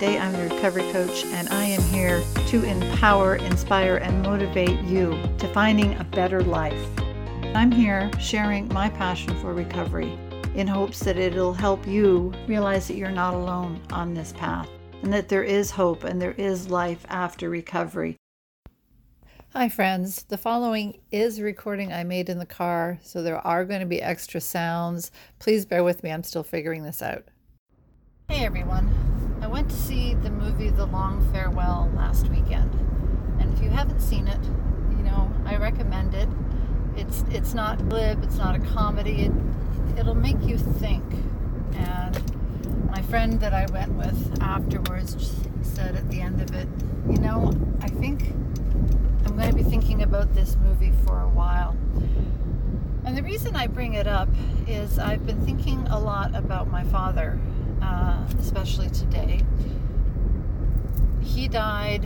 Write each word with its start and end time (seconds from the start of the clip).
Ruth 0.00 0.12
Day. 0.12 0.18
I'm 0.18 0.32
the 0.32 0.54
recovery 0.54 0.90
coach, 0.92 1.24
and 1.26 1.48
I 1.50 1.64
am 1.64 1.82
here 1.82 2.22
to 2.48 2.62
empower, 2.62 3.36
inspire, 3.36 3.96
and 3.96 4.22
motivate 4.22 4.80
you 4.82 5.18
to 5.38 5.52
finding 5.52 5.94
a 5.98 6.04
better 6.04 6.42
life. 6.42 6.88
I'm 7.54 7.70
here 7.70 8.10
sharing 8.18 8.68
my 8.68 8.88
passion 8.88 9.34
for 9.40 9.52
recovery 9.52 10.18
in 10.54 10.66
hopes 10.66 11.00
that 11.00 11.16
it'll 11.16 11.52
help 11.52 11.86
you 11.86 12.32
realize 12.46 12.88
that 12.88 12.96
you're 12.96 13.10
not 13.10 13.34
alone 13.34 13.80
on 13.92 14.14
this 14.14 14.32
path 14.32 14.68
and 15.02 15.12
that 15.12 15.28
there 15.28 15.44
is 15.44 15.70
hope 15.70 16.04
and 16.04 16.20
there 16.20 16.32
is 16.32 16.70
life 16.70 17.04
after 17.08 17.48
recovery. 17.48 18.16
Hi, 19.52 19.68
friends. 19.68 20.24
The 20.24 20.38
following 20.38 21.00
is 21.10 21.38
a 21.38 21.42
recording 21.42 21.92
I 21.92 22.04
made 22.04 22.28
in 22.28 22.38
the 22.38 22.46
car, 22.46 22.98
so 23.02 23.22
there 23.22 23.44
are 23.44 23.64
going 23.64 23.80
to 23.80 23.86
be 23.86 24.00
extra 24.00 24.40
sounds. 24.40 25.10
Please 25.38 25.66
bear 25.66 25.82
with 25.82 26.02
me, 26.02 26.10
I'm 26.10 26.22
still 26.22 26.44
figuring 26.44 26.84
this 26.84 27.02
out. 27.02 27.24
Hey 28.28 28.44
everyone. 28.44 29.09
I 29.50 29.52
went 29.52 29.70
to 29.70 29.76
see 29.76 30.14
the 30.14 30.30
movie 30.30 30.70
The 30.70 30.86
Long 30.86 31.28
Farewell 31.32 31.90
last 31.96 32.28
weekend. 32.28 32.72
And 33.40 33.52
if 33.52 33.60
you 33.60 33.68
haven't 33.68 33.98
seen 33.98 34.28
it, 34.28 34.38
you 34.90 35.02
know, 35.02 35.28
I 35.44 35.56
recommend 35.56 36.14
it. 36.14 36.28
It's 36.96 37.24
it's 37.32 37.52
not 37.52 37.88
glib, 37.88 38.22
it's 38.22 38.36
not 38.36 38.54
a 38.54 38.60
comedy. 38.60 39.22
It 39.22 39.32
it'll 39.98 40.14
make 40.14 40.40
you 40.44 40.56
think. 40.56 41.02
And 41.72 42.86
my 42.92 43.02
friend 43.02 43.40
that 43.40 43.52
I 43.52 43.66
went 43.72 43.92
with 43.94 44.40
afterwards 44.40 45.34
said 45.62 45.96
at 45.96 46.08
the 46.12 46.20
end 46.20 46.40
of 46.40 46.54
it, 46.54 46.68
you 47.08 47.18
know, 47.18 47.52
I 47.82 47.88
think 47.88 48.32
I'm 49.26 49.36
going 49.36 49.50
to 49.50 49.56
be 49.56 49.64
thinking 49.64 50.04
about 50.04 50.32
this 50.32 50.54
movie 50.62 50.92
for 51.04 51.22
a 51.22 51.28
while. 51.28 51.76
And 53.04 53.18
the 53.18 53.22
reason 53.24 53.56
I 53.56 53.66
bring 53.66 53.94
it 53.94 54.06
up 54.06 54.28
is 54.68 55.00
I've 55.00 55.26
been 55.26 55.44
thinking 55.44 55.88
a 55.88 55.98
lot 55.98 56.36
about 56.36 56.70
my 56.70 56.84
father 56.84 57.40
uh, 57.82 58.26
especially 58.38 58.90
today. 58.90 59.42
He 61.22 61.48
died 61.48 62.04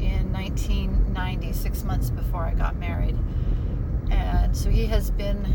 in 0.00 0.32
1990, 0.32 1.52
six 1.52 1.84
months 1.84 2.10
before 2.10 2.42
I 2.42 2.54
got 2.54 2.76
married. 2.76 3.16
And 4.10 4.56
so 4.56 4.70
he 4.70 4.86
has 4.86 5.10
been 5.10 5.54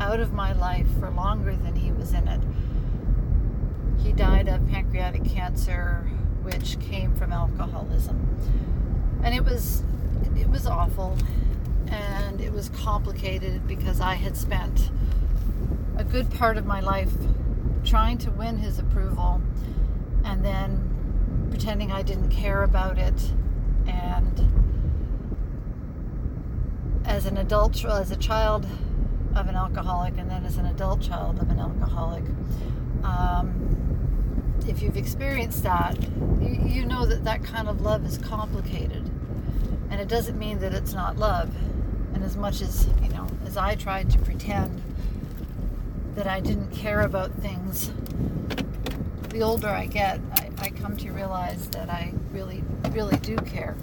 out 0.00 0.20
of 0.20 0.32
my 0.32 0.52
life 0.52 0.86
for 0.98 1.10
longer 1.10 1.54
than 1.56 1.76
he 1.76 1.92
was 1.92 2.12
in 2.12 2.28
it. 2.28 2.40
He 4.02 4.12
died 4.12 4.48
of 4.48 4.66
pancreatic 4.68 5.24
cancer, 5.24 6.06
which 6.42 6.78
came 6.80 7.14
from 7.14 7.32
alcoholism. 7.32 8.18
And 9.22 9.34
it 9.34 9.44
was 9.44 9.82
it 10.36 10.48
was 10.48 10.66
awful 10.66 11.18
and 11.88 12.40
it 12.40 12.52
was 12.52 12.70
complicated 12.70 13.66
because 13.66 14.00
I 14.00 14.14
had 14.14 14.36
spent 14.36 14.90
a 15.96 16.04
good 16.04 16.30
part 16.30 16.56
of 16.56 16.64
my 16.64 16.80
life 16.80 17.12
trying 17.84 18.18
to 18.18 18.30
win 18.30 18.58
his 18.58 18.78
approval 18.78 19.40
and 20.24 20.44
then 20.44 21.48
pretending 21.50 21.90
I 21.90 22.02
didn't 22.02 22.30
care 22.30 22.62
about 22.62 22.98
it. 22.98 23.32
And 23.86 24.48
as 27.04 27.26
an 27.26 27.38
adult, 27.38 27.84
as 27.84 28.10
a 28.10 28.16
child 28.16 28.66
of 29.34 29.48
an 29.48 29.54
alcoholic, 29.54 30.18
and 30.18 30.30
then 30.30 30.44
as 30.44 30.56
an 30.56 30.66
adult 30.66 31.00
child 31.00 31.40
of 31.40 31.50
an 31.50 31.58
alcoholic, 31.58 32.24
um, 33.04 34.60
if 34.66 34.82
you've 34.82 34.96
experienced 34.96 35.62
that, 35.62 35.96
you, 36.40 36.60
you 36.64 36.86
know 36.86 37.06
that 37.06 37.24
that 37.24 37.42
kind 37.42 37.68
of 37.68 37.80
love 37.80 38.04
is 38.04 38.18
complicated. 38.18 39.10
And 39.90 40.00
it 40.00 40.08
doesn't 40.08 40.38
mean 40.38 40.60
that 40.60 40.72
it's 40.72 40.92
not 40.92 41.16
love. 41.16 41.50
And 42.14 42.22
as 42.22 42.36
much 42.36 42.60
as, 42.60 42.86
you 43.02 43.08
know, 43.08 43.26
as 43.44 43.56
I 43.56 43.74
tried 43.74 44.10
to 44.10 44.18
pretend 44.18 44.80
that 46.20 46.28
I 46.28 46.40
didn't 46.40 46.70
care 46.70 47.00
about 47.00 47.32
things. 47.32 47.90
The 49.30 49.40
older 49.40 49.70
I 49.70 49.86
get, 49.86 50.20
I, 50.34 50.50
I 50.58 50.68
come 50.68 50.94
to 50.98 51.12
realize 51.12 51.66
that 51.68 51.88
I 51.88 52.12
really, 52.30 52.62
really 52.90 53.16
do 53.16 53.36
care. 53.36 53.74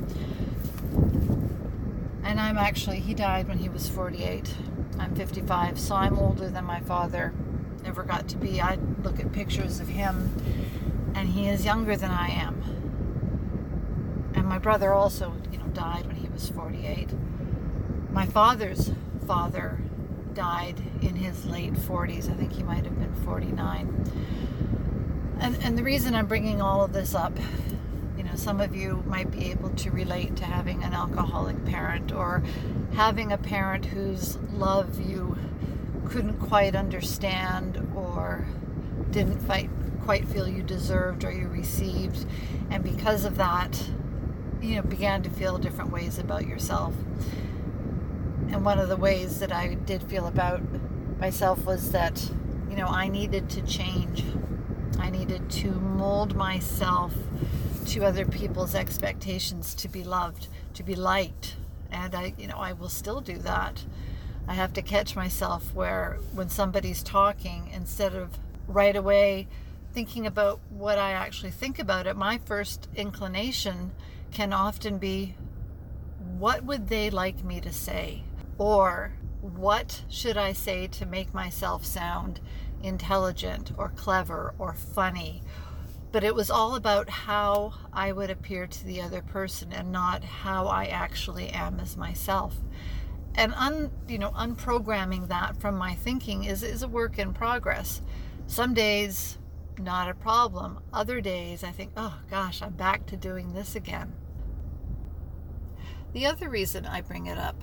And 2.23 2.39
I'm 2.39 2.59
actually, 2.59 2.99
he 2.99 3.15
died 3.15 3.47
when 3.47 3.57
he 3.57 3.69
was 3.69 3.89
48. 3.89 4.53
I'm 4.99 5.15
55, 5.15 5.79
so 5.79 5.95
I'm 5.95 6.19
older 6.19 6.47
than 6.47 6.63
my 6.63 6.79
father 6.81 7.33
ever 7.83 8.03
got 8.03 8.27
to 8.27 8.37
be. 8.37 8.61
I 8.61 8.77
look 9.01 9.19
at 9.19 9.31
pictures 9.31 9.79
of 9.79 9.87
him, 9.87 10.31
and 11.15 11.29
he 11.29 11.49
is 11.49 11.65
younger 11.65 11.97
than 11.97 12.11
I 12.11 12.27
am. 12.27 12.61
And 14.35 14.45
my 14.45 14.59
brother 14.59 14.93
also, 14.93 15.33
you 15.51 15.57
know, 15.57 15.65
died 15.73 16.05
when 16.05 16.17
he 16.17 16.29
was 16.29 16.47
48. 16.49 17.09
My 18.11 18.27
father's 18.27 18.91
father 19.25 19.79
died 20.37 20.79
in 21.01 21.15
his 21.15 21.45
late 21.45 21.73
40s. 21.73 22.31
I 22.31 22.35
think 22.35 22.53
he 22.53 22.61
might 22.61 22.85
have 22.85 22.97
been 22.99 23.13
49. 23.25 24.11
And, 25.39 25.63
and 25.63 25.75
the 25.75 25.83
reason 25.83 26.13
I'm 26.13 26.27
bringing 26.27 26.61
all 26.61 26.83
of 26.83 26.93
this 26.93 27.15
up, 27.15 27.35
you 28.15 28.23
know, 28.23 28.35
some 28.35 28.61
of 28.61 28.75
you 28.75 29.03
might 29.07 29.31
be 29.31 29.49
able 29.49 29.71
to 29.71 29.89
relate 29.89 30.35
to 30.35 30.45
having 30.45 30.83
an 30.83 30.93
alcoholic 30.93 31.65
parent 31.65 32.11
or 32.11 32.43
having 32.93 33.31
a 33.31 33.37
parent 33.37 33.85
whose 33.85 34.37
love 34.53 35.01
you 35.01 35.35
couldn't 36.05 36.37
quite 36.37 36.75
understand 36.75 37.85
or 37.95 38.45
didn't 39.09 39.39
fight, 39.39 39.71
quite 40.03 40.27
feel 40.27 40.47
you 40.47 40.61
deserved 40.61 41.25
or 41.25 41.31
you 41.31 41.47
received. 41.47 42.27
And 42.69 42.83
because 42.83 43.25
of 43.25 43.37
that, 43.37 43.89
you 44.61 44.75
know, 44.75 44.83
began 44.83 45.23
to 45.23 45.31
feel 45.31 45.57
different 45.57 45.91
ways 45.91 46.19
about 46.19 46.45
yourself. 46.45 46.93
And 48.49 48.63
one 48.63 48.79
of 48.79 48.89
the 48.89 48.97
ways 48.97 49.39
that 49.39 49.51
I 49.51 49.75
did 49.75 50.03
feel 50.03 50.27
about 50.27 50.61
myself 51.19 51.65
was 51.65 51.91
that, 51.91 52.29
you 52.69 52.75
know, 52.75 52.87
I 52.87 53.07
needed 53.07 53.49
to 53.51 53.61
change. 53.61 54.23
I 54.99 55.09
needed 55.09 55.49
to 55.51 55.71
mold 55.71 56.35
myself 56.35 57.13
to 57.87 58.03
other 58.03 58.25
people's 58.25 58.75
expectations 58.75 59.75
to 59.75 59.87
be 59.87 60.03
loved, 60.03 60.47
to 60.73 60.83
be 60.83 60.95
liked. 60.95 61.55
And 61.91 62.15
I, 62.15 62.33
you 62.37 62.47
know, 62.47 62.57
I 62.57 62.73
will 62.73 62.89
still 62.89 63.21
do 63.21 63.37
that. 63.39 63.85
I 64.47 64.53
have 64.53 64.73
to 64.73 64.81
catch 64.81 65.15
myself 65.15 65.73
where 65.73 66.19
when 66.33 66.49
somebody's 66.49 67.03
talking, 67.03 67.69
instead 67.73 68.15
of 68.15 68.37
right 68.67 68.95
away 68.95 69.47
thinking 69.93 70.25
about 70.25 70.59
what 70.69 70.97
I 70.97 71.11
actually 71.11 71.51
think 71.51 71.79
about 71.79 72.07
it, 72.07 72.15
my 72.15 72.39
first 72.45 72.87
inclination 72.95 73.91
can 74.31 74.53
often 74.53 74.97
be, 74.97 75.35
what 76.37 76.63
would 76.63 76.87
they 76.87 77.09
like 77.09 77.43
me 77.43 77.59
to 77.61 77.73
say? 77.73 78.23
Or 78.57 79.13
what 79.41 80.03
should 80.09 80.37
I 80.37 80.53
say 80.53 80.87
to 80.87 81.05
make 81.05 81.33
myself 81.33 81.85
sound 81.85 82.39
intelligent 82.81 83.71
or 83.77 83.89
clever 83.89 84.53
or 84.57 84.73
funny? 84.73 85.43
But 86.11 86.23
it 86.23 86.33
was 86.33 86.49
all 86.49 86.75
about 86.75 87.09
how 87.09 87.73
I 87.93 88.11
would 88.11 88.29
appear 88.29 88.65
to 88.65 88.85
the 88.85 89.01
other 89.01 89.21
person 89.21 89.73
and 89.73 89.91
not 89.91 90.23
how 90.23 90.67
I 90.67 90.85
actually 90.85 91.49
am 91.49 91.79
as 91.79 91.97
myself. 91.97 92.55
And 93.35 93.53
un, 93.53 93.91
you 94.07 94.17
know, 94.17 94.31
unprogramming 94.31 95.27
that 95.27 95.57
from 95.61 95.75
my 95.75 95.93
thinking 95.93 96.45
is, 96.45 96.63
is 96.63 96.81
a 96.81 96.87
work 96.87 97.19
in 97.19 97.33
progress. 97.33 98.01
Some 98.47 98.73
days, 98.73 99.37
not 99.77 100.09
a 100.09 100.15
problem. 100.15 100.79
Other 100.91 101.21
days, 101.21 101.63
I 101.63 101.71
think, 101.71 101.91
oh 101.95 102.17
gosh, 102.31 102.63
I'm 102.63 102.73
back 102.73 103.05
to 103.07 103.17
doing 103.17 103.53
this 103.53 103.75
again. 103.75 104.13
The 106.13 106.25
other 106.25 106.49
reason 106.49 106.85
I 106.85 107.01
bring 107.01 107.27
it 107.27 107.37
up 107.37 107.61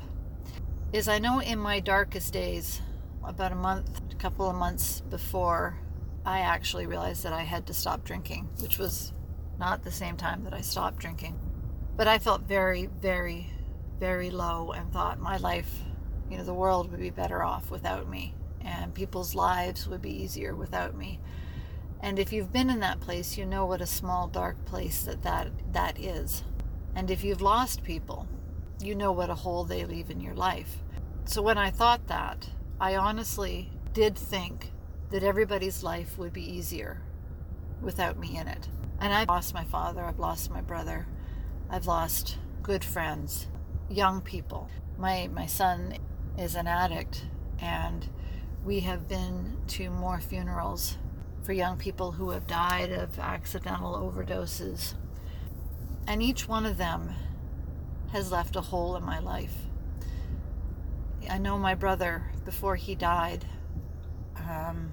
is 0.95 1.09
I 1.09 1.19
know 1.19 1.41
in 1.41 1.59
my 1.59 1.81
darkest 1.81 2.33
days, 2.33 2.81
about 3.25 3.51
a 3.51 3.57
month, 3.57 4.01
a 4.13 4.15
couple 4.15 4.49
of 4.49 4.55
months 4.55 5.01
before 5.01 5.77
I 6.25 6.39
actually 6.39 6.87
realized 6.87 7.25
that 7.25 7.33
I 7.33 7.43
had 7.43 7.67
to 7.67 7.75
stop 7.75 8.05
drinking, 8.05 8.49
which 8.61 8.79
was 8.79 9.13
not 9.59 9.83
the 9.83 9.91
same 9.91 10.17
time 10.17 10.45
that 10.45 10.55
I 10.55 10.61
stopped 10.61 10.99
drinking. 10.99 11.37
But 11.97 12.07
I 12.07 12.21
felt 12.21 12.43
very, 12.43 12.87
very, 12.87 13.51
very 13.99 14.31
low 14.31 14.71
and 14.71 14.93
thought 14.93 15.19
my 15.19 15.37
life, 15.37 15.81
you 16.31 16.39
know, 16.39 16.45
the 16.45 16.55
world 16.55 16.93
would 16.93 17.01
be 17.01 17.11
better 17.11 17.43
off 17.43 17.73
without 17.73 18.09
me 18.09 18.37
and 18.61 18.95
people's 18.95 19.35
lives 19.35 19.89
would 19.89 20.01
be 20.01 20.23
easier 20.23 20.55
without 20.55 20.97
me. 20.97 21.19
And 22.03 22.21
if 22.21 22.33
you've 22.33 22.53
been 22.53 22.71
in 22.71 22.79
that 22.81 23.01
place, 23.01 23.37
you 23.37 23.47
know 23.47 23.67
what 23.67 23.81
a 23.81 23.87
small 23.87 24.29
dark 24.29 24.65
place 24.65 25.03
that 25.03 25.25
that, 25.25 25.49
that 25.73 25.99
is. 25.99 26.45
And 26.95 27.11
if 27.11 27.25
you've 27.25 27.43
lost 27.43 27.83
people, 27.83 28.29
you 28.81 28.95
know 28.95 29.13
what 29.13 29.31
a 29.31 29.35
hole 29.35 29.65
they 29.65 29.85
leave 29.85 30.11
in 30.11 30.21
your 30.21 30.35
life. 30.35 30.79
So 31.25 31.43
when 31.43 31.59
I 31.59 31.71
thought 31.71 32.07
that, 32.09 32.49
I 32.81 32.97
honestly 32.97 33.71
did 33.93 34.17
think 34.17 34.73
that 35.11 35.23
everybody's 35.23 35.83
life 35.83 36.19
would 36.19 36.33
be 36.33 36.43
easier 36.43 37.01
without 37.81 38.19
me 38.19 38.37
in 38.37 38.49
it. 38.49 38.69
And 39.01 39.13
I've 39.13 39.29
lost 39.29 39.55
my 39.55 39.65
father, 39.65 40.03
I've 40.03 40.19
lost 40.19 40.51
my 40.51 40.61
brother, 40.61 41.07
I've 41.71 41.87
lost 41.87 42.39
good 42.63 42.85
friends, 42.85 43.47
young 43.89 44.21
people. 44.21 44.69
My 44.99 45.29
my 45.33 45.47
son 45.47 45.99
is 46.39 46.55
an 46.55 46.67
addict 46.67 47.25
and 47.61 48.09
we 48.65 48.81
have 48.81 49.09
been 49.09 49.57
to 49.69 49.91
more 49.91 50.21
funerals 50.21 50.97
for 51.43 51.53
young 51.53 51.77
people 51.77 52.13
who 52.13 52.31
have 52.31 52.47
died 52.47 52.91
of 52.91 53.19
accidental 53.19 53.95
overdoses. 53.95 54.95
And 56.07 56.23
each 56.23 56.49
one 56.49 56.65
of 56.65 56.79
them 56.79 57.11
has 58.15 58.31
left 58.31 58.55
a 58.55 58.61
hole 58.61 58.95
in 58.95 59.05
my 59.05 59.19
life. 59.19 59.57
I 61.29 61.37
know 61.37 61.59
my 61.59 61.75
brother, 61.75 62.23
before 62.45 62.77
he 62.77 62.95
died, 62.95 63.45
um, 64.37 64.93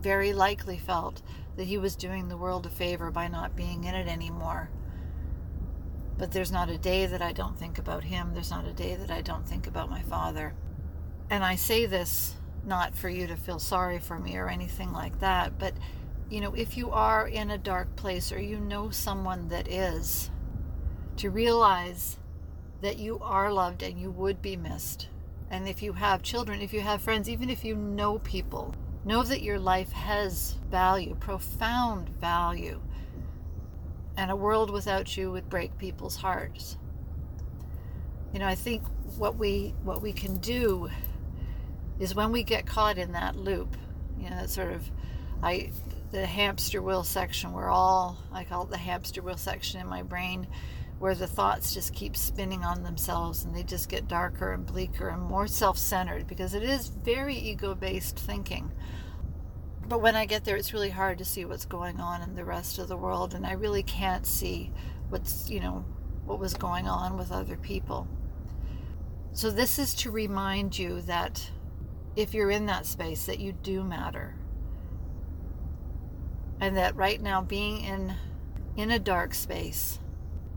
very 0.00 0.32
likely 0.32 0.76
felt 0.76 1.22
that 1.56 1.68
he 1.68 1.78
was 1.78 1.94
doing 1.94 2.28
the 2.28 2.36
world 2.36 2.66
a 2.66 2.68
favor 2.68 3.12
by 3.12 3.28
not 3.28 3.54
being 3.54 3.84
in 3.84 3.94
it 3.94 4.08
anymore. 4.08 4.70
But 6.18 6.32
there's 6.32 6.50
not 6.50 6.68
a 6.68 6.78
day 6.78 7.06
that 7.06 7.22
I 7.22 7.30
don't 7.30 7.56
think 7.56 7.78
about 7.78 8.02
him. 8.02 8.34
There's 8.34 8.50
not 8.50 8.66
a 8.66 8.72
day 8.72 8.96
that 8.96 9.10
I 9.10 9.20
don't 9.20 9.46
think 9.46 9.68
about 9.68 9.88
my 9.88 10.02
father. 10.02 10.52
And 11.30 11.44
I 11.44 11.54
say 11.54 11.86
this 11.86 12.34
not 12.64 12.96
for 12.96 13.08
you 13.08 13.28
to 13.28 13.36
feel 13.36 13.60
sorry 13.60 14.00
for 14.00 14.18
me 14.18 14.36
or 14.36 14.48
anything 14.48 14.92
like 14.92 15.20
that, 15.20 15.60
but 15.60 15.74
you 16.28 16.40
know, 16.40 16.54
if 16.54 16.76
you 16.76 16.90
are 16.90 17.28
in 17.28 17.52
a 17.52 17.58
dark 17.58 17.94
place 17.94 18.32
or 18.32 18.40
you 18.40 18.58
know 18.58 18.90
someone 18.90 19.46
that 19.50 19.68
is, 19.68 20.28
to 21.16 21.30
realize 21.30 22.18
that 22.80 22.98
you 22.98 23.18
are 23.20 23.52
loved 23.52 23.82
and 23.82 23.98
you 23.98 24.10
would 24.10 24.42
be 24.42 24.56
missed. 24.56 25.08
And 25.50 25.68
if 25.68 25.82
you 25.82 25.92
have 25.94 26.22
children, 26.22 26.60
if 26.60 26.72
you 26.72 26.80
have 26.80 27.00
friends, 27.00 27.28
even 27.28 27.50
if 27.50 27.64
you 27.64 27.74
know 27.74 28.18
people, 28.18 28.74
know 29.04 29.22
that 29.22 29.42
your 29.42 29.58
life 29.58 29.92
has 29.92 30.56
value, 30.70 31.14
profound 31.20 32.08
value. 32.08 32.80
And 34.16 34.30
a 34.30 34.36
world 34.36 34.70
without 34.70 35.16
you 35.16 35.30
would 35.30 35.48
break 35.48 35.78
people's 35.78 36.16
hearts. 36.16 36.76
You 38.32 38.40
know, 38.40 38.46
I 38.46 38.54
think 38.54 38.82
what 39.16 39.36
we 39.36 39.74
what 39.82 40.02
we 40.02 40.12
can 40.12 40.36
do 40.38 40.90
is 41.98 42.14
when 42.14 42.32
we 42.32 42.42
get 42.42 42.66
caught 42.66 42.98
in 42.98 43.12
that 43.12 43.36
loop, 43.36 43.76
you 44.18 44.28
know, 44.28 44.36
that 44.36 44.50
sort 44.50 44.72
of 44.72 44.90
I 45.42 45.70
the 46.10 46.26
hamster 46.26 46.82
wheel 46.82 47.04
section 47.04 47.52
where 47.52 47.68
all 47.68 48.18
I 48.32 48.44
call 48.44 48.64
it 48.64 48.70
the 48.70 48.78
hamster 48.78 49.22
wheel 49.22 49.36
section 49.36 49.80
in 49.80 49.86
my 49.86 50.02
brain 50.02 50.46
where 50.98 51.14
the 51.14 51.26
thoughts 51.26 51.74
just 51.74 51.94
keep 51.94 52.16
spinning 52.16 52.64
on 52.64 52.82
themselves 52.82 53.44
and 53.44 53.54
they 53.54 53.62
just 53.62 53.88
get 53.88 54.08
darker 54.08 54.52
and 54.52 54.64
bleaker 54.64 55.08
and 55.08 55.22
more 55.22 55.46
self-centered 55.46 56.26
because 56.26 56.54
it 56.54 56.62
is 56.62 56.88
very 56.88 57.36
ego-based 57.36 58.18
thinking. 58.18 58.72
But 59.88 60.00
when 60.00 60.16
i 60.16 60.26
get 60.26 60.44
there 60.44 60.56
it's 60.56 60.72
really 60.72 60.90
hard 60.90 61.18
to 61.18 61.24
see 61.24 61.44
what's 61.44 61.66
going 61.66 62.00
on 62.00 62.22
in 62.22 62.34
the 62.34 62.44
rest 62.44 62.78
of 62.78 62.88
the 62.88 62.96
world 62.96 63.34
and 63.34 63.46
i 63.46 63.52
really 63.52 63.84
can't 63.84 64.26
see 64.26 64.72
what's 65.10 65.48
you 65.48 65.60
know 65.60 65.84
what 66.24 66.40
was 66.40 66.54
going 66.54 66.88
on 66.88 67.16
with 67.16 67.30
other 67.30 67.56
people. 67.56 68.08
So 69.32 69.50
this 69.50 69.78
is 69.78 69.94
to 69.96 70.10
remind 70.10 70.78
you 70.78 71.02
that 71.02 71.50
if 72.16 72.34
you're 72.34 72.50
in 72.50 72.66
that 72.66 72.86
space 72.86 73.26
that 73.26 73.38
you 73.38 73.52
do 73.52 73.84
matter. 73.84 74.34
And 76.58 76.76
that 76.76 76.96
right 76.96 77.20
now 77.20 77.42
being 77.42 77.82
in 77.82 78.14
in 78.76 78.90
a 78.90 78.98
dark 78.98 79.34
space 79.34 79.98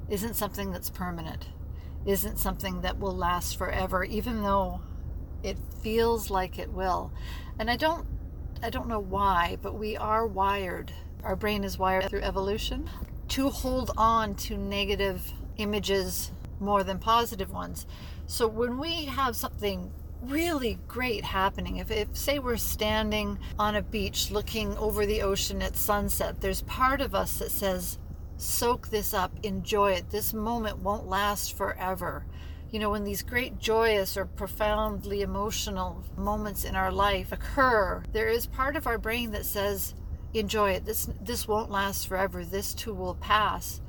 isn't 0.10 0.36
something 0.36 0.72
that's 0.72 0.90
permanent 0.90 1.48
isn't 2.06 2.38
something 2.38 2.82
that 2.82 3.00
will 3.00 3.16
last 3.16 3.58
forever 3.58 4.04
even 4.04 4.42
though 4.42 4.82
it 5.44 5.58
feels 5.82 6.30
like 6.30 6.58
it 6.58 6.72
will 6.72 7.12
and 7.58 7.70
i 7.70 7.76
don't 7.76 8.08
i 8.64 8.70
don't 8.70 8.88
know 8.88 9.00
why 9.00 9.58
but 9.62 9.76
we 9.76 9.96
are 9.98 10.26
wired 10.26 10.92
our 11.24 11.36
brain 11.36 11.64
is 11.64 11.78
wired 11.78 12.10
through 12.10 12.22
evolution 12.22 12.90
to 13.28 13.50
hold 13.50 13.92
on 13.98 14.34
to 14.34 14.58
negative 14.58 15.34
images 15.58 16.32
more 16.60 16.84
than 16.84 16.98
positive 16.98 17.52
ones 17.52 17.86
so 18.26 18.48
when 18.48 18.78
we 18.78 19.06
have 19.06 19.36
something 19.36 19.92
really 20.22 20.80
great 20.88 21.24
happening. 21.24 21.78
If, 21.78 21.92
if, 21.92 22.16
say, 22.16 22.40
we're 22.40 22.58
standing 22.58 23.40
on 23.58 23.76
a 23.76 23.82
beach 23.82 24.32
looking 24.32 24.78
over 24.78 25.06
the 25.06 25.22
ocean 25.22 25.62
at 25.62 25.76
sunset, 25.76 26.42
there's 26.42 26.62
part 26.64 27.02
of 27.02 27.16
us 27.16 27.40
that 27.40 27.52
says, 27.52 27.98
soak 28.40 28.90
this 28.90 29.14
up, 29.14 29.32
enjoy 29.44 29.92
it. 29.92 30.10
This 30.10 30.34
moment 30.34 30.80
won't 30.80 31.08
last 31.08 31.56
forever. 31.56 32.26
You 32.72 32.80
know, 32.80 32.92
when 32.92 33.04
these 33.04 33.24
great 33.24 33.60
joyous 33.60 34.16
or 34.16 34.26
profoundly 34.26 35.22
emotional 35.22 36.04
moments 36.16 36.64
in 36.64 36.76
our 36.76 36.92
life 36.92 37.32
occur, 37.32 38.04
there 38.12 38.30
is 38.30 38.46
part 38.46 38.76
of 38.76 38.88
our 38.88 38.98
brain 38.98 39.32
that 39.32 39.46
says, 39.46 39.96
enjoy 40.34 40.72
it. 40.72 40.86
This, 40.86 41.10
this 41.22 41.48
won't 41.48 41.72
last 41.72 42.08
forever. 42.08 42.46
This 42.46 42.74
too 42.74 42.94
will 42.94 43.16
pass. 43.16 43.82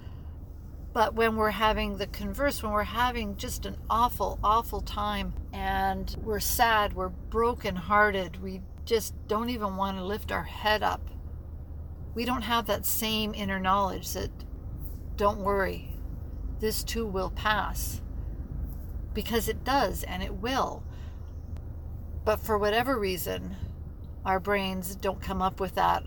But 0.92 1.14
when 1.14 1.36
we're 1.36 1.50
having 1.50 1.98
the 1.98 2.06
converse, 2.08 2.62
when 2.62 2.72
we're 2.72 2.82
having 2.82 3.36
just 3.36 3.66
an 3.66 3.76
awful, 3.88 4.40
awful 4.42 4.80
time 4.80 5.34
and 5.52 6.16
we're 6.22 6.40
sad, 6.40 6.94
we're 6.94 7.10
brokenhearted, 7.10 8.42
we 8.42 8.62
just 8.84 9.14
don't 9.28 9.50
even 9.50 9.76
want 9.76 9.98
to 9.98 10.04
lift 10.04 10.32
our 10.32 10.42
head 10.42 10.82
up, 10.82 11.08
we 12.14 12.24
don't 12.24 12.42
have 12.42 12.66
that 12.66 12.86
same 12.86 13.34
inner 13.34 13.60
knowledge 13.60 14.12
that, 14.12 14.30
don't 15.16 15.40
worry, 15.40 15.96
this 16.60 16.82
too 16.82 17.06
will 17.06 17.30
pass. 17.30 18.00
Because 19.14 19.48
it 19.48 19.64
does 19.64 20.04
and 20.04 20.22
it 20.22 20.34
will. 20.34 20.82
But 22.24 22.40
for 22.40 22.58
whatever 22.58 22.98
reason, 22.98 23.56
our 24.24 24.40
brains 24.40 24.94
don't 24.94 25.20
come 25.20 25.42
up 25.42 25.60
with 25.60 25.74
that 25.74 26.04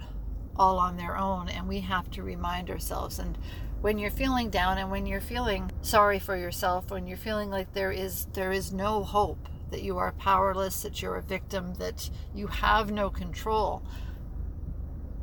all 0.55 0.77
on 0.77 0.97
their 0.97 1.17
own, 1.17 1.49
and 1.49 1.67
we 1.67 1.79
have 1.79 2.11
to 2.11 2.23
remind 2.23 2.69
ourselves. 2.69 3.17
And 3.19 3.37
when 3.81 3.97
you're 3.97 4.11
feeling 4.11 4.49
down 4.49 4.77
and 4.77 4.91
when 4.91 5.05
you're 5.05 5.19
feeling 5.19 5.71
sorry 5.81 6.19
for 6.19 6.37
yourself, 6.37 6.91
when 6.91 7.07
you're 7.07 7.17
feeling 7.17 7.49
like 7.49 7.73
there 7.73 7.91
is 7.91 8.27
there 8.33 8.51
is 8.51 8.71
no 8.71 9.03
hope, 9.03 9.49
that 9.71 9.81
you 9.81 9.97
are 9.97 10.11
powerless, 10.13 10.83
that 10.83 11.01
you're 11.01 11.15
a 11.15 11.21
victim, 11.21 11.73
that 11.75 12.09
you 12.33 12.47
have 12.47 12.91
no 12.91 13.09
control, 13.09 13.81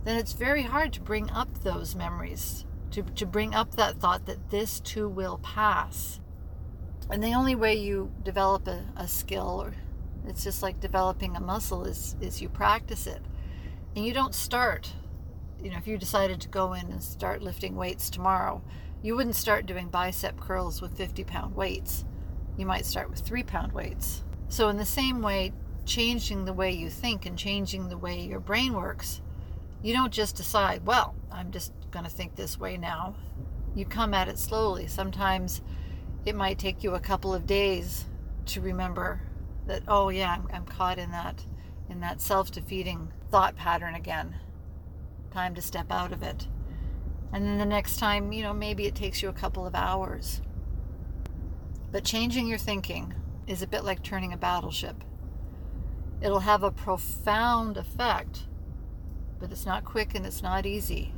then 0.05 0.17
it's 0.17 0.32
very 0.32 0.62
hard 0.62 0.93
to 0.94 1.00
bring 1.00 1.31
up 1.31 1.62
those 1.62 1.94
memories, 1.94 2.64
to, 2.93 3.02
to 3.02 3.26
bring 3.26 3.55
up 3.55 3.75
that 3.76 3.97
thought 3.97 4.26
that 4.26 4.50
this 4.50 4.81
too 4.81 5.08
will 5.08 5.38
pass. 5.38 6.20
And 7.11 7.23
the 7.23 7.35
only 7.35 7.55
way 7.55 7.75
you 7.75 8.12
develop 8.23 8.69
a, 8.69 8.85
a 8.97 9.08
skill, 9.08 9.62
or 9.62 9.75
it's 10.26 10.44
just 10.44 10.62
like 10.62 10.81
developing 10.81 11.37
a 11.37 11.41
muscle, 11.41 11.85
is, 11.85 12.17
is 12.20 12.41
you 12.41 12.49
practice 12.49 13.06
it. 13.06 13.23
And 13.97 14.06
you 14.06 14.12
don't 14.12 14.35
start 14.35 14.93
you 15.62 15.70
know, 15.70 15.76
if 15.76 15.87
you 15.87 15.99
decided 15.99 16.41
to 16.41 16.49
go 16.49 16.73
in 16.73 16.91
and 16.91 17.02
start 17.02 17.43
lifting 17.43 17.76
weights 17.76 18.08
tomorrow, 18.08 18.62
you 19.02 19.17
wouldn't 19.17 19.37
start 19.37 19.67
doing 19.67 19.88
bicep 19.88 20.41
curls 20.41 20.81
with 20.81 20.97
50 20.97 21.25
pound 21.25 21.55
weights. 21.55 22.05
You 22.56 22.67
might 22.67 22.87
start 22.87 23.11
with 23.11 23.20
three 23.20 23.43
pound 23.43 23.73
weights. 23.73 24.23
So, 24.49 24.69
in 24.69 24.76
the 24.76 24.85
same 24.85 25.23
way, 25.23 25.52
changing 25.85 26.44
the 26.44 26.52
way 26.52 26.73
you 26.73 26.91
think 26.91 27.26
and 27.26 27.38
changing 27.38 27.88
the 27.88 27.99
way 27.99 28.20
your 28.20 28.41
brain 28.41 28.73
works, 28.75 29.20
you 29.82 29.93
don't 29.93 30.12
just 30.12 30.37
decide, 30.37 30.87
well, 30.87 31.15
I'm 31.31 31.50
just 31.50 31.73
going 31.91 32.05
to 32.05 32.11
think 32.11 32.37
this 32.37 32.59
way 32.59 32.77
now. 32.77 33.15
You 33.75 33.85
come 33.85 34.14
at 34.14 34.28
it 34.28 34.38
slowly. 34.38 34.87
Sometimes 34.87 35.62
it 36.25 36.35
might 36.35 36.59
take 36.59 36.83
you 36.83 36.95
a 36.95 37.00
couple 37.00 37.35
of 37.35 37.47
days 37.47 38.04
to 38.47 38.61
remember 38.61 39.23
that, 39.66 39.83
oh, 39.88 40.09
yeah, 40.09 40.33
I'm, 40.33 40.49
I'm 40.52 40.64
caught 40.64 40.99
in 40.99 41.11
that 41.12 41.45
in 41.88 42.00
that 42.00 42.21
self-defeating 42.21 43.12
thought 43.31 43.57
pattern 43.57 43.97
again 43.97 44.37
time 45.33 45.54
to 45.54 45.62
step 45.62 45.90
out 45.90 46.12
of 46.12 46.23
it. 46.23 46.47
And 47.33 47.45
then 47.45 47.59
the 47.59 47.64
next 47.64 47.99
time, 47.99 48.33
you 48.33 48.43
know, 48.43 48.52
maybe 48.52 48.87
it 48.87 48.95
takes 48.95 49.23
you 49.23 49.28
a 49.28 49.33
couple 49.33 49.66
of 49.66 49.75
hours. 49.75 50.40
But 51.93 52.04
changing 52.04 52.47
your 52.47 52.59
thinking 52.59 53.14
is 53.47 53.62
a 53.62 53.66
bit 53.66 53.85
like 53.85 54.02
turning 54.02 54.33
a 54.33 54.37
battleship. 54.37 55.04
It'll 56.21 56.40
have 56.40 56.62
a 56.62 56.71
profound 56.71 57.76
effect, 57.76 58.47
but 59.40 59.50
it's 59.50 59.66
not 59.66 59.85
quick 59.85 60.14
and 60.14 60.25
it's 60.25 60.42
not 60.42 60.66
easy. 60.66 61.12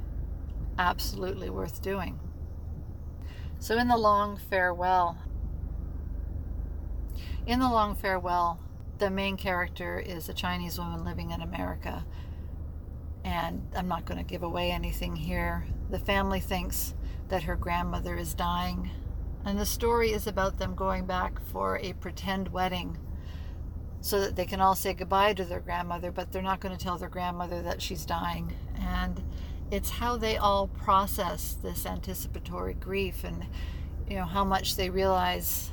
Absolutely 0.78 1.50
worth 1.50 1.82
doing. 1.82 2.18
So, 3.58 3.76
in 3.76 3.88
the 3.88 3.96
long 3.96 4.38
farewell, 4.38 5.18
in 7.46 7.58
the 7.58 7.68
long 7.68 7.94
farewell, 7.94 8.60
the 8.98 9.10
main 9.10 9.36
character 9.36 9.98
is 9.98 10.28
a 10.28 10.34
Chinese 10.34 10.78
woman 10.78 11.04
living 11.04 11.30
in 11.30 11.42
America 11.42 12.04
and 13.24 13.68
I'm 13.76 13.88
not 13.88 14.04
going 14.04 14.18
to 14.18 14.24
give 14.24 14.42
away 14.42 14.70
anything 14.70 15.16
here. 15.16 15.64
The 15.90 15.98
family 15.98 16.40
thinks 16.40 16.94
that 17.28 17.44
her 17.44 17.56
grandmother 17.56 18.16
is 18.16 18.34
dying, 18.34 18.90
and 19.44 19.58
the 19.58 19.66
story 19.66 20.10
is 20.10 20.26
about 20.26 20.58
them 20.58 20.74
going 20.74 21.06
back 21.06 21.40
for 21.40 21.78
a 21.78 21.92
pretend 21.94 22.48
wedding 22.48 22.98
so 24.02 24.20
that 24.20 24.36
they 24.36 24.44
can 24.44 24.60
all 24.60 24.74
say 24.74 24.92
goodbye 24.92 25.32
to 25.32 25.44
their 25.44 25.60
grandmother, 25.60 26.10
but 26.10 26.32
they're 26.32 26.42
not 26.42 26.60
going 26.60 26.76
to 26.76 26.84
tell 26.84 26.98
their 26.98 27.08
grandmother 27.08 27.62
that 27.62 27.80
she's 27.80 28.04
dying. 28.04 28.52
And 28.78 29.22
it's 29.70 29.88
how 29.88 30.18
they 30.18 30.36
all 30.36 30.66
process 30.68 31.56
this 31.62 31.86
anticipatory 31.86 32.74
grief 32.74 33.24
and 33.24 33.46
you 34.06 34.16
know 34.16 34.26
how 34.26 34.44
much 34.44 34.76
they 34.76 34.90
realize 34.90 35.70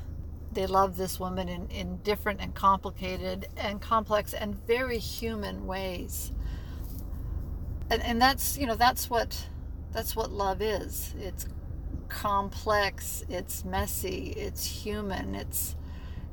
they 0.54 0.66
love 0.66 0.96
this 0.96 1.20
woman 1.20 1.50
in, 1.50 1.68
in 1.68 1.98
different 1.98 2.40
and 2.40 2.56
complicated 2.56 3.48
and 3.58 3.82
complex 3.82 4.34
and 4.34 4.56
very 4.66 4.98
human 4.98 5.68
ways 5.68 6.32
and, 7.90 8.02
and 8.04 8.22
that's 8.22 8.58
you 8.58 8.66
know 8.66 8.76
that's 8.76 9.10
what 9.10 9.48
that's 9.92 10.16
what 10.16 10.32
love 10.32 10.62
is 10.62 11.14
it's 11.20 11.46
complex 12.08 13.26
it's 13.28 13.66
messy 13.66 14.34
it's 14.38 14.64
human 14.64 15.36
it's 15.36 15.76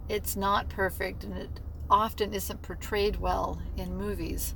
it's 0.08 0.36
not 0.36 0.68
perfect 0.68 1.24
and 1.24 1.36
it 1.36 1.60
often 1.90 2.34
isn't 2.34 2.62
portrayed 2.62 3.16
well 3.16 3.60
in 3.76 3.96
movies. 3.96 4.54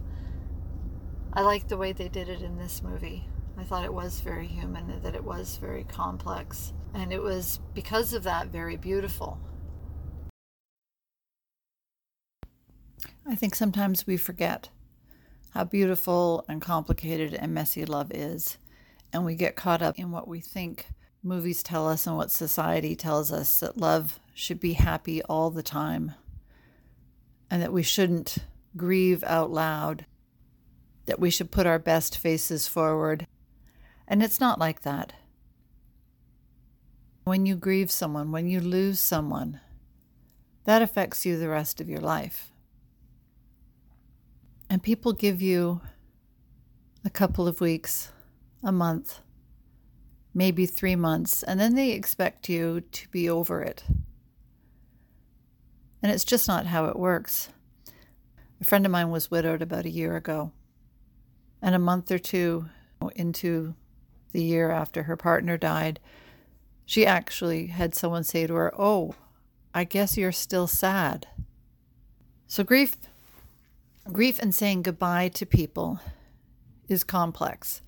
I 1.33 1.43
like 1.43 1.69
the 1.69 1.77
way 1.77 1.93
they 1.93 2.09
did 2.09 2.29
it 2.29 2.43
in 2.43 2.59
this 2.59 2.83
movie. 2.83 3.29
I 3.57 3.63
thought 3.63 3.85
it 3.85 3.93
was 3.93 4.21
very 4.21 4.47
human 4.47 5.01
that 5.03 5.15
it 5.15 5.23
was 5.23 5.57
very 5.57 5.85
complex. 5.85 6.73
And 6.95 7.13
it 7.13 7.23
was 7.23 7.61
because 7.75 8.13
of 8.13 8.25
that 8.25 8.49
very 8.49 8.77
beautiful. 8.77 9.39
I 13.27 13.37
think 13.37 13.55
sometimes 13.55 14.07
we 14.07 14.17
forget 14.17 14.71
how 15.51 15.65
beautiful 15.65 16.45
and 16.49 16.61
complicated 16.61 17.35
and 17.35 17.55
messy 17.55 17.85
love 17.85 18.11
is. 18.13 18.59
And 19.13 19.25
we 19.25 19.35
get 19.35 19.57
caught 19.57 19.83
up 19.83 19.99
in 19.99 20.11
what 20.11 20.27
we 20.27 20.41
think 20.41 20.87
movies 21.23 21.63
tell 21.63 21.89
us 21.89 22.07
and 22.07 22.17
what 22.17 22.31
society 22.31 22.97
tells 22.97 23.31
us 23.31 23.61
that 23.61 23.77
love 23.77 24.19
should 24.35 24.59
be 24.59 24.73
happy 24.73 25.23
all 25.25 25.51
the 25.51 25.63
time 25.63 26.15
and 27.51 27.61
that 27.61 27.73
we 27.73 27.83
shouldn't 27.83 28.39
grieve 28.77 29.25
out 29.25 29.51
loud, 29.51 30.07
that 31.07 31.19
we 31.19 31.31
should 31.31 31.51
put 31.51 31.67
our 31.67 31.79
best 31.79 32.17
faces 32.17 32.69
forward. 32.69 33.27
And 34.07 34.23
it's 34.23 34.41
not 34.41 34.59
like 34.59 34.83
that. 34.83 35.13
When 37.25 37.47
you 37.47 37.57
grieve 37.57 37.91
someone, 37.91 38.33
when 38.33 38.47
you 38.47 38.61
lose 38.61 39.01
someone, 39.01 39.61
that 40.65 40.83
affects 40.83 41.27
you 41.27 41.39
the 41.39 41.49
rest 41.49 41.81
of 41.81 41.89
your 41.89 42.01
life. 42.01 42.53
And 44.69 44.83
people 44.83 45.13
give 45.13 45.43
you 45.43 45.81
a 47.05 47.11
couple 47.11 47.49
of 47.49 47.61
weeks, 47.61 48.13
a 48.63 48.71
month, 48.71 49.21
maybe 50.33 50.67
three 50.67 50.97
months, 50.97 51.43
and 51.43 51.59
then 51.59 51.75
they 51.75 51.91
expect 51.91 52.49
you 52.49 52.83
to 52.93 53.09
be 53.09 53.29
over 53.29 53.63
it. 53.63 53.83
And 56.03 56.11
it's 56.11 56.25
just 56.25 56.49
not 56.49 56.67
how 56.67 56.87
it 56.87 56.99
works. 56.99 57.51
A 58.61 58.65
friend 58.65 58.85
of 58.85 58.93
mine 58.93 59.11
was 59.11 59.31
widowed 59.31 59.63
about 59.63 59.85
a 59.85 59.91
year 59.91 60.17
ago. 60.17 60.53
And 61.63 61.75
a 61.75 61.79
month 61.79 62.11
or 62.11 62.19
two 62.19 62.69
into 63.15 63.75
the 64.33 64.43
year 64.43 64.71
after 64.71 65.05
her 65.05 65.17
partner 65.17 65.57
died, 65.57 66.01
she 66.87 67.07
actually 67.07 67.67
had 67.67 67.95
someone 67.95 68.25
say 68.25 68.47
to 68.47 68.55
her, 68.55 68.73
Oh, 68.77 69.15
I 69.75 69.85
guess 69.85 70.17
you're 70.17 70.33
still 70.33 70.67
sad. 70.67 71.27
So 72.47 72.65
grief 72.65 72.97
grief 74.13 74.41
and 74.41 74.55
saying 74.55 74.83
goodbye 74.83 75.29
to 75.29 75.47
people 75.47 76.01
is 76.89 77.05
complex. 77.05 77.83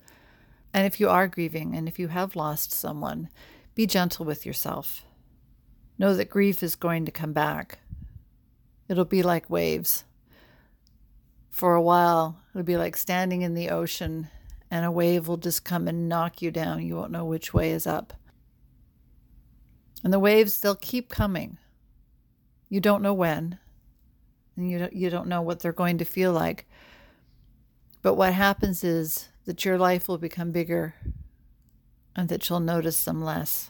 And 0.73 0.87
if 0.87 0.99
you 0.99 1.09
are 1.09 1.27
grieving 1.27 1.75
and 1.75 1.87
if 1.87 1.99
you 1.99 2.07
have 2.07 2.35
lost 2.35 2.71
someone, 2.71 3.29
be 3.75 3.85
gentle 3.85 4.25
with 4.25 4.45
yourself. 4.45 5.05
Know 5.99 6.15
that 6.15 6.29
grief 6.29 6.63
is 6.63 6.75
going 6.75 7.05
to 7.05 7.11
come 7.11 7.33
back. 7.33 7.79
It'll 8.87 9.05
be 9.05 9.23
like 9.23 9.49
waves. 9.49 10.03
For 11.49 11.75
a 11.75 11.81
while, 11.81 12.39
it'll 12.51 12.63
be 12.63 12.77
like 12.77 12.97
standing 12.97 13.41
in 13.41 13.53
the 13.53 13.69
ocean 13.69 14.29
and 14.73 14.85
a 14.85 14.91
wave 14.91 15.27
will 15.27 15.37
just 15.37 15.63
come 15.63 15.87
and 15.87 16.09
knock 16.09 16.41
you 16.41 16.49
down. 16.49 16.81
You 16.81 16.95
won't 16.95 17.11
know 17.11 17.25
which 17.25 17.53
way 17.53 17.69
is 17.69 17.85
up. 17.85 18.13
And 20.03 20.11
the 20.11 20.17
waves, 20.17 20.59
they'll 20.59 20.75
keep 20.75 21.09
coming. 21.09 21.59
You 22.69 22.81
don't 22.81 23.03
know 23.03 23.13
when, 23.13 23.59
and 24.57 24.67
you 24.67 24.79
don't, 24.79 24.93
you 24.93 25.11
don't 25.11 25.27
know 25.27 25.43
what 25.43 25.59
they're 25.59 25.71
going 25.71 25.99
to 25.99 26.05
feel 26.05 26.33
like. 26.33 26.67
But 28.01 28.15
what 28.15 28.33
happens 28.33 28.83
is 28.83 29.29
that 29.45 29.63
your 29.63 29.77
life 29.77 30.07
will 30.07 30.17
become 30.17 30.51
bigger 30.51 30.95
and 32.15 32.27
that 32.29 32.49
you'll 32.49 32.59
notice 32.59 33.05
them 33.05 33.23
less. 33.23 33.69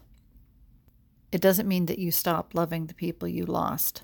It 1.33 1.41
doesn't 1.41 1.67
mean 1.67 1.87
that 1.87 1.99
you 1.99 2.11
stop 2.11 2.55
loving 2.55 2.85
the 2.85 2.93
people 2.93 3.27
you 3.27 3.45
lost. 3.45 4.03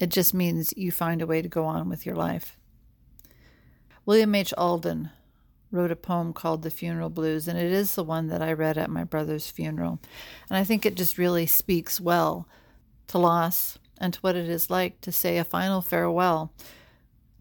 It 0.00 0.08
just 0.08 0.32
means 0.32 0.72
you 0.76 0.90
find 0.90 1.20
a 1.20 1.26
way 1.26 1.42
to 1.42 1.48
go 1.48 1.66
on 1.66 1.90
with 1.90 2.06
your 2.06 2.16
life. 2.16 2.58
William 4.06 4.34
H. 4.34 4.54
Auden 4.56 5.10
wrote 5.70 5.92
a 5.92 5.96
poem 5.96 6.32
called 6.32 6.62
The 6.62 6.70
Funeral 6.70 7.10
Blues, 7.10 7.46
and 7.46 7.58
it 7.58 7.70
is 7.70 7.94
the 7.94 8.02
one 8.02 8.28
that 8.28 8.42
I 8.42 8.52
read 8.54 8.78
at 8.78 8.90
my 8.90 9.04
brother's 9.04 9.50
funeral. 9.50 10.00
And 10.48 10.56
I 10.56 10.64
think 10.64 10.84
it 10.84 10.96
just 10.96 11.18
really 11.18 11.46
speaks 11.46 12.00
well 12.00 12.48
to 13.08 13.18
loss 13.18 13.78
and 13.98 14.14
to 14.14 14.20
what 14.20 14.36
it 14.36 14.48
is 14.48 14.70
like 14.70 15.00
to 15.02 15.12
say 15.12 15.36
a 15.36 15.44
final 15.44 15.82
farewell 15.82 16.52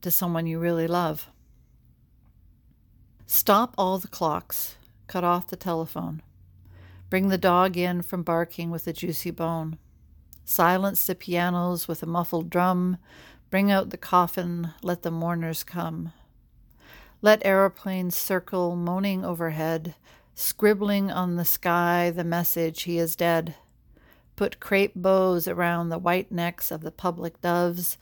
to 0.01 0.11
someone 0.11 0.45
you 0.45 0.59
really 0.59 0.85
love. 0.85 1.29
Stop 3.25 3.73
all 3.77 3.99
the 3.99 4.07
clocks, 4.07 4.75
cut 5.07 5.23
off 5.23 5.47
the 5.47 5.55
telephone. 5.55 6.21
Bring 7.09 7.29
the 7.29 7.37
dog 7.37 7.77
in 7.77 8.01
from 8.01 8.23
barking 8.23 8.69
with 8.69 8.85
a 8.85 8.93
juicy 8.93 9.31
bone. 9.31 9.77
Silence 10.49 11.05
the 11.05 11.13
pianos 11.13 11.87
with 11.87 12.01
a 12.01 12.07
muffled 12.07 12.49
drum. 12.49 12.97
Bring 13.51 13.69
out 13.69 13.91
the 13.91 13.97
coffin, 13.97 14.71
let 14.81 15.03
the 15.03 15.11
mourners 15.11 15.63
come. 15.63 16.11
Let 17.21 17.45
aeroplanes 17.45 18.15
circle, 18.15 18.75
moaning 18.75 19.23
overhead, 19.23 19.93
scribbling 20.33 21.11
on 21.11 21.35
the 21.35 21.45
sky 21.45 22.09
the 22.09 22.23
message 22.23 22.81
he 22.81 22.97
is 22.97 23.15
dead. 23.15 23.53
Put 24.35 24.59
crepe 24.59 24.95
bows 24.95 25.47
around 25.47 25.89
the 25.89 25.99
white 25.99 26.31
necks 26.31 26.71
of 26.71 26.81
the 26.81 26.91
public 26.91 27.39
doves. 27.41 27.99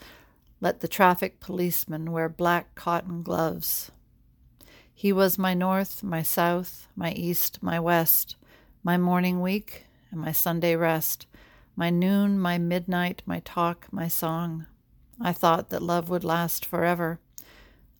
Let 0.62 0.80
the 0.80 0.88
traffic 0.88 1.42
policemen 1.42 2.14
wear 2.14 2.30
black 2.30 2.76
cotton 2.76 3.24
gloves. 3.24 3.92
He 4.94 5.12
was 5.12 5.38
my 5.38 5.54
north, 5.54 6.02
my 6.02 6.24
south, 6.24 6.88
my 6.96 7.12
east, 7.12 7.62
my 7.62 7.78
west, 7.78 8.38
my 8.84 8.98
morning 8.98 9.42
week 9.42 9.84
and 10.12 10.22
my 10.22 10.32
Sunday 10.32 10.78
rest 10.78 11.28
my 11.78 11.92
noon, 11.92 12.40
my 12.40 12.58
midnight, 12.58 13.22
my 13.28 13.40
talk, 13.42 13.88
my 13.92 14.08
song. 14.08 14.66
I 15.22 15.32
thought 15.32 15.70
that 15.70 15.84
love 15.84 16.10
would 16.10 16.24
last 16.24 16.66
forever. 16.66 17.20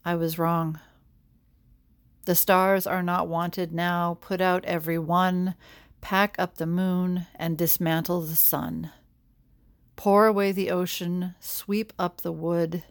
I 0.04 0.16
was 0.16 0.40
wrong. 0.40 0.80
The 2.26 2.34
stars 2.34 2.88
are 2.88 3.04
not 3.04 3.28
wanted 3.28 3.72
now. 3.72 4.18
Put 4.20 4.42
out 4.42 4.66
every 4.66 4.98
one. 4.98 5.54
Pack 6.02 6.36
up 6.40 6.58
the 6.58 6.66
moon 6.66 7.28
and 7.36 7.56
dismantle 7.56 8.22
the 8.22 8.36
sun. 8.36 8.90
Pour 9.96 10.26
away 10.26 10.52
the 10.52 10.72
ocean. 10.72 11.36
Sweep 11.40 11.94
up 12.00 12.22
the 12.22 12.32
wood. 12.32 12.84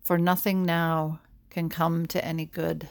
For 0.00 0.16
nothing 0.16 0.64
now 0.64 1.18
can 1.50 1.68
come 1.68 2.06
to 2.06 2.24
any 2.24 2.46
good. 2.46 2.88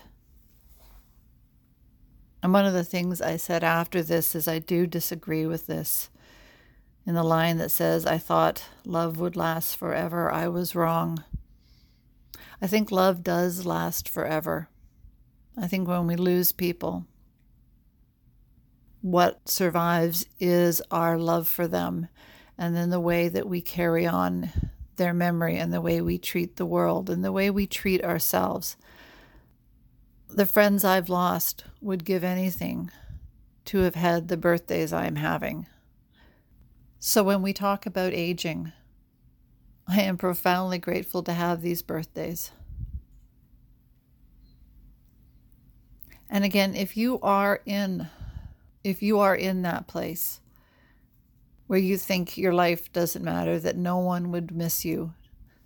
And 2.43 2.51
one 2.51 2.65
of 2.65 2.73
the 2.73 2.83
things 2.83 3.21
I 3.21 3.37
said 3.37 3.63
after 3.63 4.03
this 4.03 4.35
is 4.35 4.45
I 4.45 4.59
do 4.59 4.85
disagree 4.85 5.45
with 5.45 5.67
this 5.67 6.09
in 7.09 7.15
the 7.15 7.23
line 7.23 7.57
that 7.57 7.71
says, 7.71 8.05
I 8.05 8.19
thought 8.19 8.65
love 8.85 9.19
would 9.19 9.35
last 9.35 9.75
forever. 9.75 10.31
I 10.31 10.47
was 10.47 10.75
wrong. 10.75 11.23
I 12.61 12.67
think 12.67 12.91
love 12.91 13.23
does 13.23 13.65
last 13.65 14.07
forever. 14.07 14.69
I 15.57 15.65
think 15.65 15.87
when 15.87 16.05
we 16.05 16.15
lose 16.15 16.51
people, 16.51 17.07
what 19.01 19.49
survives 19.49 20.27
is 20.39 20.83
our 20.91 21.17
love 21.17 21.47
for 21.47 21.67
them 21.67 22.09
and 22.59 22.75
then 22.75 22.91
the 22.91 22.99
way 22.99 23.27
that 23.27 23.49
we 23.49 23.59
carry 23.59 24.05
on 24.05 24.51
their 24.97 25.15
memory 25.15 25.57
and 25.57 25.73
the 25.73 25.81
way 25.81 26.01
we 26.01 26.19
treat 26.19 26.57
the 26.57 26.65
world 26.67 27.09
and 27.09 27.25
the 27.25 27.31
way 27.31 27.49
we 27.49 27.65
treat 27.65 28.03
ourselves. 28.03 28.77
The 30.29 30.45
friends 30.45 30.85
I've 30.85 31.09
lost 31.09 31.63
would 31.81 32.05
give 32.05 32.23
anything 32.23 32.91
to 33.65 33.79
have 33.79 33.95
had 33.95 34.27
the 34.27 34.37
birthdays 34.37 34.93
I'm 34.93 35.15
having. 35.15 35.65
So 37.01 37.23
when 37.23 37.41
we 37.41 37.53
talk 37.53 37.85
about 37.85 38.11
aging, 38.13 38.73
I 39.87 40.01
am 40.01 40.17
profoundly 40.17 40.79
grateful 40.79 41.23
to 41.23 41.31
have 41.31 41.61
these 41.61 41.81
birthdays. 41.81 42.51
And 46.29 46.43
again, 46.43 46.75
if 46.75 46.97
you 46.97 47.19
are 47.21 47.61
in 47.65 48.09
if 48.83 49.01
you 49.01 49.19
are 49.19 49.35
in 49.35 49.61
that 49.61 49.87
place 49.87 50.41
where 51.67 51.79
you 51.79 51.97
think 51.97 52.37
your 52.37 52.53
life 52.53 52.91
doesn't 52.91 53.23
matter, 53.23 53.59
that 53.59 53.77
no 53.77 53.97
one 53.97 54.31
would 54.31 54.55
miss 54.55 54.83
you, 54.83 55.13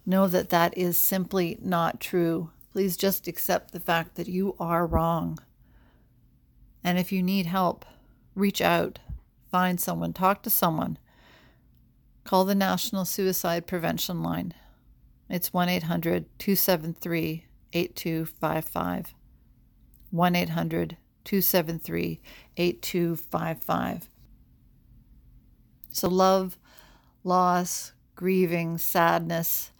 know 0.05 0.27
that 0.27 0.49
that 0.49 0.77
is 0.77 0.97
simply 0.97 1.57
not 1.61 1.99
true. 1.99 2.51
Please 2.71 2.95
just 2.95 3.27
accept 3.27 3.71
the 3.71 3.79
fact 3.79 4.15
that 4.15 4.27
you 4.27 4.55
are 4.59 4.85
wrong. 4.85 5.39
And 6.83 6.99
if 6.99 7.11
you 7.11 7.23
need 7.23 7.45
help, 7.45 7.85
reach 8.35 8.61
out, 8.61 8.99
find 9.49 9.79
someone, 9.79 10.13
talk 10.13 10.43
to 10.43 10.49
someone. 10.49 10.97
Call 12.23 12.45
the 12.45 12.55
National 12.55 13.03
Suicide 13.03 13.67
Prevention 13.67 14.23
Line. 14.23 14.53
It's 15.29 15.51
1 15.51 15.67
800 15.67 16.25
273 16.39 17.45
8255. 17.73 19.13
1 20.11 20.35
800 20.35 20.97
273 21.23 22.21
8255. 22.57 24.09
So, 25.89 26.07
love, 26.07 26.57
loss, 27.23 27.93
grieving, 28.15 28.77
sadness, 28.77 29.71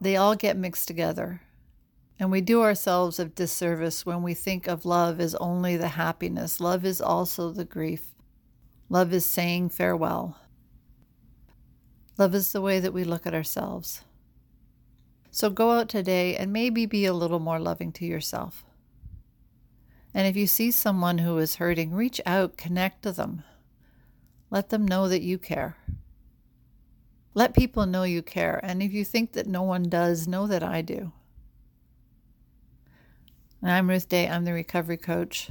they 0.00 0.16
all 0.16 0.34
get 0.34 0.56
mixed 0.56 0.88
together. 0.88 1.42
And 2.18 2.30
we 2.30 2.40
do 2.40 2.62
ourselves 2.62 3.18
a 3.18 3.26
disservice 3.26 4.06
when 4.06 4.22
we 4.22 4.34
think 4.34 4.66
of 4.66 4.84
love 4.84 5.20
as 5.20 5.34
only 5.36 5.76
the 5.76 5.88
happiness. 5.88 6.60
Love 6.60 6.84
is 6.84 7.00
also 7.00 7.50
the 7.50 7.64
grief. 7.64 8.14
Love 8.88 9.12
is 9.12 9.26
saying 9.26 9.70
farewell. 9.70 10.38
Love 12.16 12.34
is 12.34 12.52
the 12.52 12.60
way 12.60 12.78
that 12.80 12.92
we 12.92 13.04
look 13.04 13.26
at 13.26 13.34
ourselves. 13.34 14.02
So 15.30 15.50
go 15.50 15.72
out 15.72 15.88
today 15.88 16.36
and 16.36 16.52
maybe 16.52 16.86
be 16.86 17.06
a 17.06 17.12
little 17.12 17.40
more 17.40 17.58
loving 17.58 17.90
to 17.92 18.06
yourself. 18.06 18.64
And 20.14 20.28
if 20.28 20.36
you 20.36 20.46
see 20.46 20.70
someone 20.70 21.18
who 21.18 21.38
is 21.38 21.56
hurting, 21.56 21.92
reach 21.92 22.20
out, 22.24 22.56
connect 22.56 23.02
to 23.02 23.10
them. 23.10 23.42
Let 24.48 24.68
them 24.68 24.86
know 24.86 25.08
that 25.08 25.22
you 25.22 25.38
care. 25.38 25.76
Let 27.34 27.52
people 27.52 27.84
know 27.84 28.04
you 28.04 28.22
care. 28.22 28.60
And 28.62 28.80
if 28.80 28.92
you 28.92 29.04
think 29.04 29.32
that 29.32 29.48
no 29.48 29.62
one 29.62 29.88
does, 29.88 30.28
know 30.28 30.46
that 30.46 30.62
I 30.62 30.82
do. 30.82 31.10
And 33.60 33.72
I'm 33.72 33.90
Ruth 33.90 34.08
Day. 34.08 34.28
I'm 34.28 34.44
the 34.44 34.52
recovery 34.52 34.98
coach. 34.98 35.50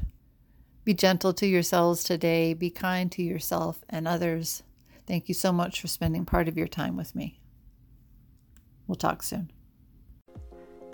Be 0.86 0.94
gentle 0.94 1.34
to 1.34 1.46
yourselves 1.46 2.06
today. 2.06 2.54
Be 2.54 2.70
kind 2.70 3.12
to 3.12 3.22
yourself 3.22 3.84
and 3.90 4.08
others. 4.08 4.64
Thank 5.06 5.28
you 5.28 5.34
so 5.34 5.52
much 5.52 5.82
for 5.82 5.88
spending 5.88 6.26
part 6.26 6.48
of 6.48 6.58
your 6.58 6.68
time 6.68 6.96
with 6.96 7.16
me. 7.16 7.40
We'll 8.88 8.96
talk 8.96 9.24
soon. 9.24 9.52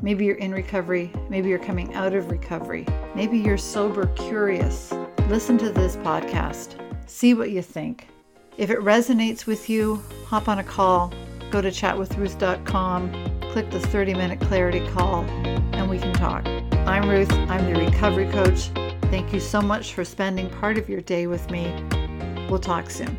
Maybe 0.01 0.25
you're 0.25 0.35
in 0.35 0.51
recovery. 0.51 1.11
Maybe 1.29 1.49
you're 1.49 1.59
coming 1.59 1.93
out 1.93 2.13
of 2.13 2.31
recovery. 2.31 2.85
Maybe 3.15 3.37
you're 3.37 3.57
sober 3.57 4.07
curious. 4.07 4.93
Listen 5.27 5.57
to 5.57 5.69
this 5.69 5.97
podcast. 5.97 6.75
See 7.09 7.33
what 7.33 7.51
you 7.51 7.61
think. 7.61 8.07
If 8.57 8.69
it 8.69 8.79
resonates 8.79 9.45
with 9.45 9.69
you, 9.69 10.01
hop 10.25 10.47
on 10.47 10.59
a 10.59 10.63
call. 10.63 11.13
Go 11.51 11.61
to 11.61 11.69
chatwithruth.com, 11.69 13.41
click 13.51 13.69
the 13.71 13.79
30 13.79 14.13
minute 14.13 14.39
clarity 14.39 14.85
call, 14.89 15.23
and 15.73 15.89
we 15.89 15.97
can 15.97 16.13
talk. 16.13 16.45
I'm 16.87 17.09
Ruth. 17.09 17.31
I'm 17.31 17.71
the 17.71 17.79
recovery 17.79 18.29
coach. 18.29 18.69
Thank 19.09 19.33
you 19.33 19.39
so 19.39 19.61
much 19.61 19.93
for 19.93 20.05
spending 20.05 20.49
part 20.49 20.77
of 20.77 20.87
your 20.87 21.01
day 21.01 21.27
with 21.27 21.49
me. 21.49 21.73
We'll 22.49 22.59
talk 22.59 22.89
soon. 22.89 23.17